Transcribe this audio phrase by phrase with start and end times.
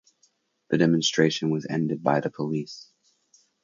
[0.71, 2.89] The demonstration was ended by the police.